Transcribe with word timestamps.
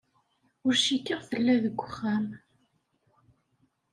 Ur 0.65 0.75
cikkeɣ 0.83 1.21
tella 1.29 1.55
deg 1.63 1.75
wexxam. 1.79 2.25